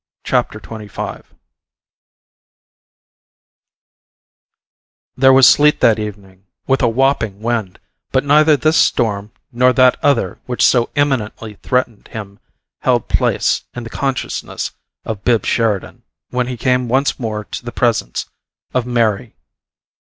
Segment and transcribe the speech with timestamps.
[0.23, 1.25] CHAPTER XXV
[5.15, 7.79] There was sleet that evening, with a whopping wind,
[8.11, 12.39] but neither this storm nor that other which so imminently threatened him
[12.79, 14.71] held place in the consciousness
[15.05, 18.27] of Bibbs Sheridan when he came once more to the presence
[18.73, 19.35] of Mary.